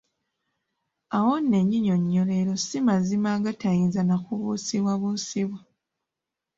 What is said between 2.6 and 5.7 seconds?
si mazima agatayinza na kubuusibwabuusibwa.